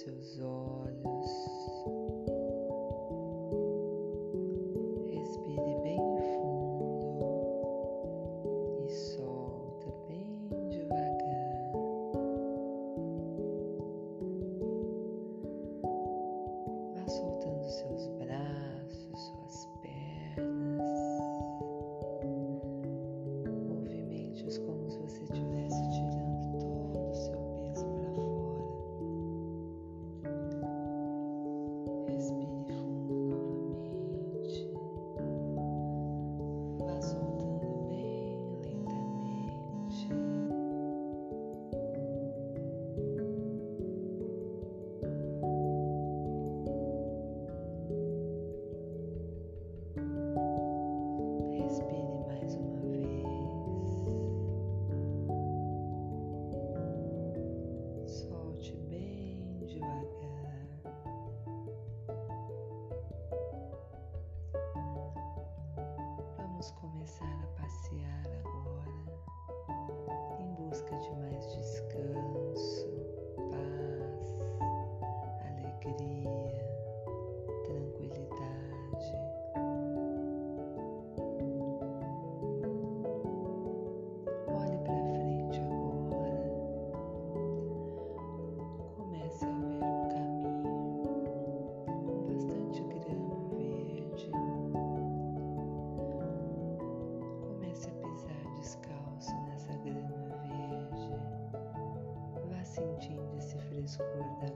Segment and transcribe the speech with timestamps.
[0.00, 0.79] seus olhos.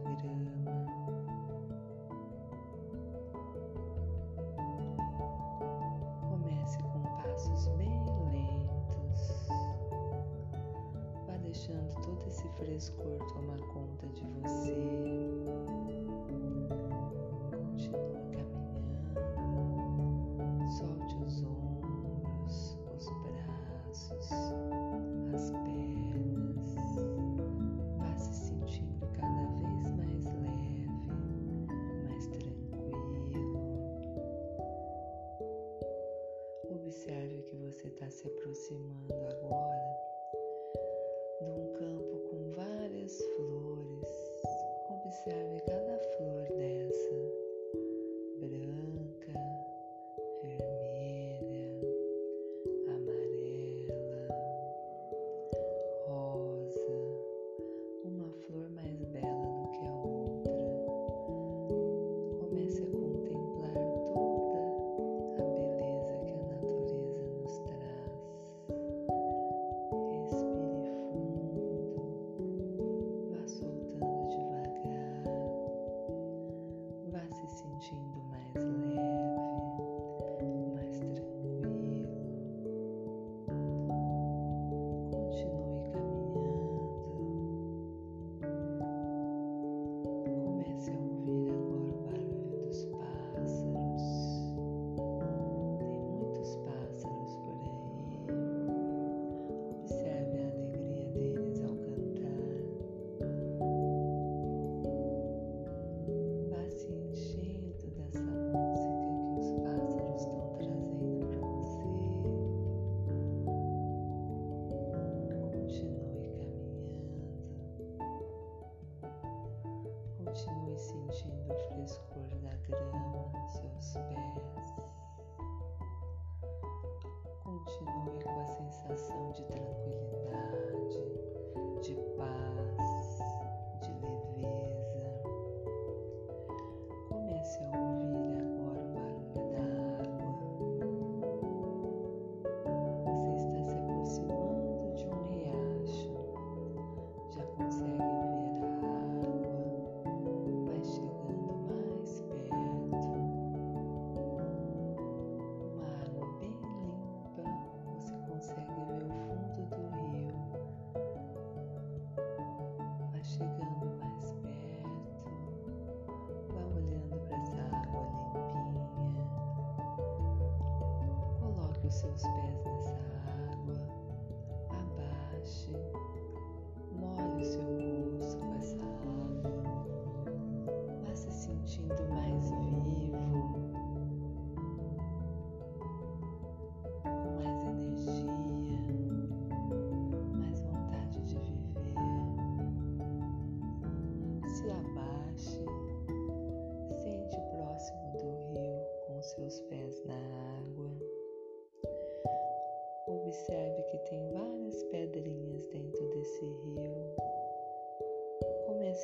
[0.05, 0.64] We do.
[41.53, 42.04] Seus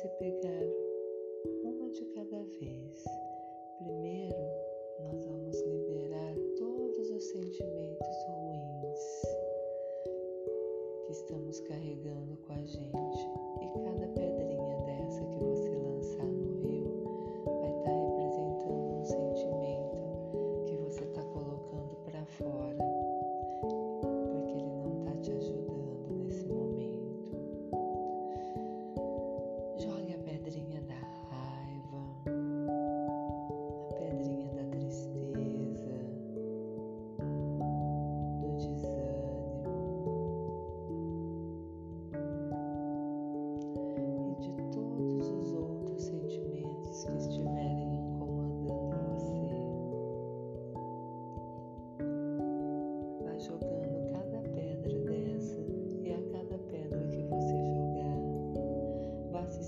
[0.01, 0.50] você pegar.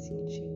[0.03, 0.52] sentir.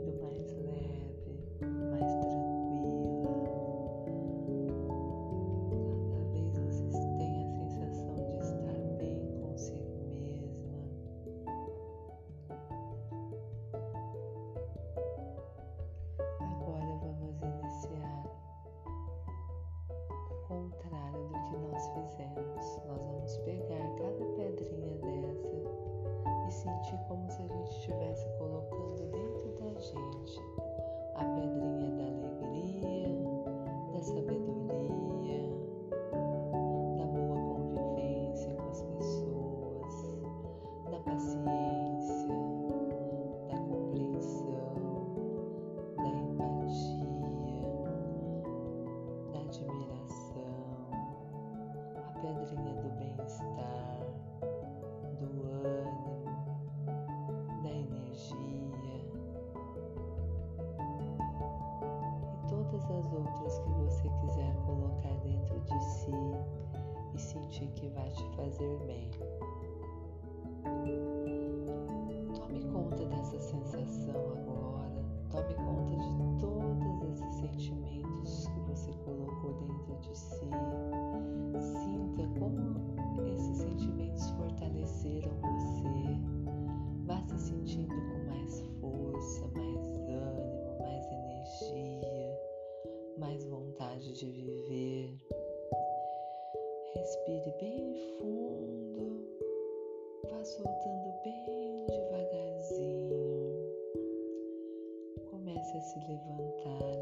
[62.97, 66.11] as outras que você quiser colocar dentro de si
[67.13, 69.09] e sentir que vai te fazer bem.
[105.87, 106.96] se levantar.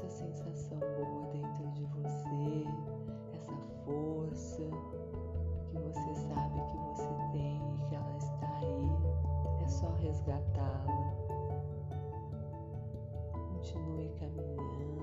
[0.00, 2.66] essa sensação boa dentro de você,
[3.34, 3.52] essa
[3.84, 4.62] força
[5.68, 11.14] que você sabe que você tem e que ela está aí, é só resgatá-la.
[13.52, 14.99] Continue caminhando.